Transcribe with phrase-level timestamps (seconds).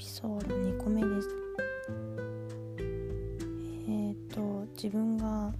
[0.00, 1.28] ピソード2個目です。
[3.86, 5.52] えっ、ー、と自分が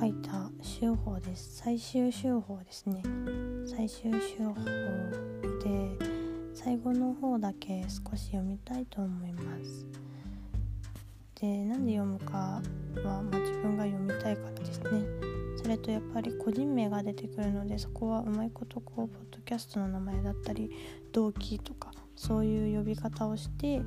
[0.00, 1.58] 書いた手法です。
[1.58, 3.02] 最終手法ですね。
[3.66, 4.54] 最終手法
[5.62, 5.98] で
[6.54, 9.84] 最後の方だけ少し読みたいと思います。
[11.42, 12.62] でなんで読むか
[13.04, 15.34] は、まあ、自分が読みたいからですね。
[15.62, 20.70] それとやっぱり個人名が出てくるのでそこはうまいことこうポッドキャストの名前だったり
[21.12, 23.82] 動機とかそういう呼び方をして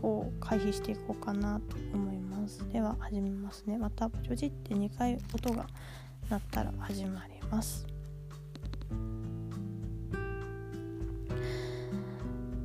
[0.00, 2.68] こう回避していこうかなと思います。
[2.72, 3.78] では始めますね。
[3.78, 5.66] またポチョジって2回音が
[6.28, 7.86] 鳴ったら始まります。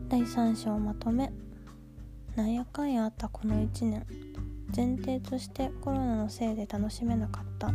[0.10, 1.32] 第3章まとめ。
[2.36, 4.06] なんやかんやあったこの1年。
[4.76, 7.72] 前提としてコロナのせいで楽しめなかった。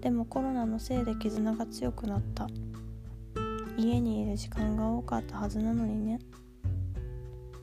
[0.00, 2.46] でもコロナのせいで絆が強くなった。
[3.76, 6.18] 家にいる時間が多かったはずなのにね。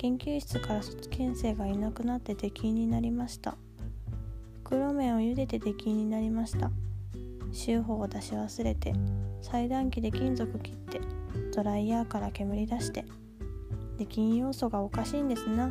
[0.01, 3.55] 研究室から卒検生がいなくなって出禁になりました。
[4.63, 6.71] 袋麺を茹でて出禁になりました。
[7.51, 8.95] 修法を出し忘れて
[9.43, 11.01] 裁断機で金属切って
[11.53, 13.05] ドライヤーから煙出して
[13.99, 15.69] 出禁要素がおかしいんですな。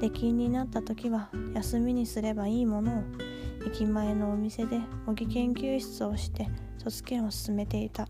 [0.00, 3.02] 出禁になった時は休みにすればいいものを
[3.64, 8.08] 駅前のお店で模擬研究室をして卒検を進めていた。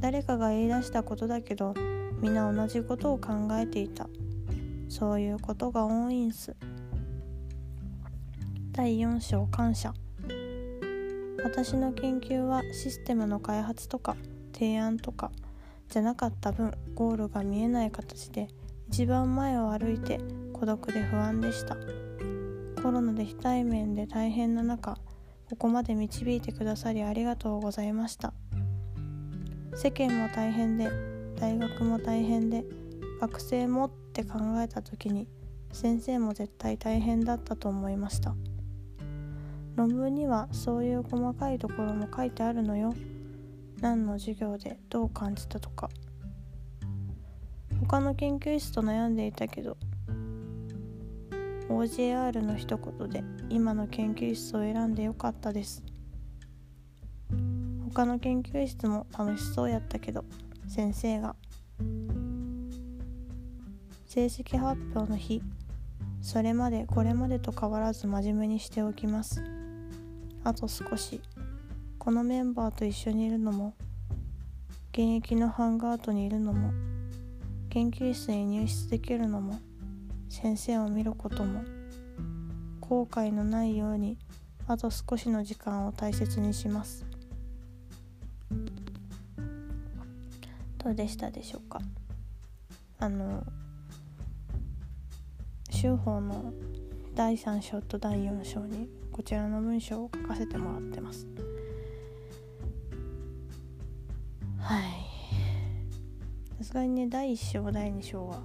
[0.00, 1.74] 誰かが言い出したことだけど
[2.20, 4.08] 皆同じことを考えていた。
[4.88, 6.54] そういうことが多いんす。
[8.72, 9.94] 第4章感謝。
[11.42, 14.16] 私の研究はシステムの開発とか
[14.52, 15.32] 提案とか
[15.88, 18.48] じゃなかった分ゴールが見えない形で
[18.88, 20.20] 一番前を歩いて
[20.52, 21.76] 孤独で不安でした。
[22.82, 24.98] コロナで非対面で大変な中
[25.48, 28.34] ここまで導いてくださりありがとうございました。
[29.74, 32.64] 世間も大変で大学も大変で
[33.18, 35.26] 学生もって考えた時に
[35.72, 38.34] 先生も絶対大変だったと思いました。
[39.74, 42.92] 論文にはそういう細かいところも書いてあるのよ。
[43.80, 45.88] 何の授業でどう感じたとか。
[47.80, 49.78] 他の研究室と悩んでいたけど
[51.70, 55.82] OJR の一言で今の研究室を選んでよかったです。
[57.94, 60.24] 他の研究室も楽しそうやったけど
[60.70, 61.34] 先生が。
[64.06, 65.42] 成績発表の日。
[66.22, 69.42] それまでこれまでと変わらず真面目にしておきます。
[70.44, 71.20] あと少し。
[71.98, 73.74] このメンバーと一緒にいるのも。
[74.92, 76.70] 現役のハンガートにいるのも。
[77.68, 79.58] 研究室に入室できるのも。
[80.28, 81.64] 先生を見ることも。
[82.80, 84.16] 後悔のないように。
[84.68, 87.09] あと少しの時間を大切にします。
[90.82, 91.80] どうでしたでしょうか？
[92.98, 93.44] あの
[95.70, 96.52] 修法の
[97.14, 101.26] 第3章と第4章にこちらの文章を書かせてもらってます。
[104.58, 104.82] はい。
[106.58, 108.42] さすがにね第1章第2章は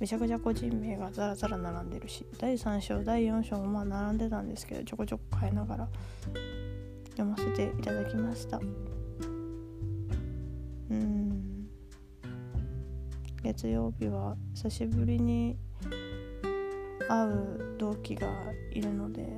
[0.00, 5.88] めちゃくちゃ個人名がザラザラ並んでるし第3章第4章もまあ並んでたんですけどちょこちょこ変えながら
[7.10, 8.60] 読ませていただきました。
[13.54, 15.58] 月曜日は久しぶりに
[17.06, 18.26] 会う同期が
[18.72, 19.28] いるので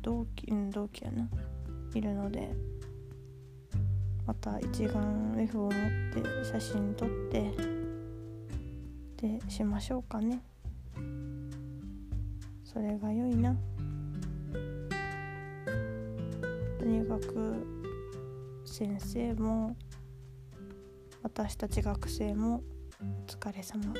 [0.00, 1.28] 同期うん同期やな。
[1.94, 2.48] いるので
[4.26, 5.72] また一眼レフを持っ
[6.14, 7.52] て写真撮って
[9.20, 10.42] でしましょうかね。
[12.64, 13.54] それが良いな。
[16.78, 17.66] とにかく
[18.64, 19.76] 先生も
[21.22, 22.62] 私たち学生も
[23.00, 23.94] お疲れ様。